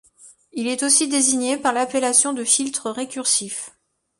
Il 0.51 0.65
est 0.65 0.81
aussi 0.81 1.07
désigné 1.07 1.57
par 1.57 1.73
l'appellation 1.73 2.33
de 2.33 2.43
filtre 2.43 2.89
récursif. 2.89 3.69